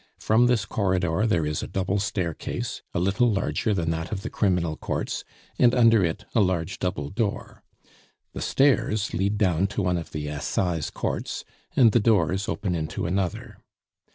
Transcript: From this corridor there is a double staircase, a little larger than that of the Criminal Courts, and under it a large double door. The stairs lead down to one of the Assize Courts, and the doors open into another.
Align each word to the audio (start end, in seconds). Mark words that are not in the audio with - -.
From 0.17 0.47
this 0.47 0.65
corridor 0.65 1.27
there 1.27 1.45
is 1.45 1.61
a 1.61 1.67
double 1.67 1.99
staircase, 1.99 2.81
a 2.91 2.99
little 2.99 3.31
larger 3.31 3.71
than 3.71 3.91
that 3.91 4.11
of 4.11 4.23
the 4.23 4.31
Criminal 4.31 4.75
Courts, 4.75 5.23
and 5.59 5.75
under 5.75 6.03
it 6.03 6.25
a 6.33 6.39
large 6.41 6.79
double 6.79 7.11
door. 7.11 7.61
The 8.33 8.41
stairs 8.41 9.13
lead 9.13 9.37
down 9.37 9.67
to 9.67 9.83
one 9.83 9.97
of 9.97 10.09
the 10.11 10.27
Assize 10.27 10.89
Courts, 10.89 11.45
and 11.75 11.91
the 11.91 11.99
doors 11.99 12.49
open 12.49 12.73
into 12.73 13.05
another. 13.05 13.59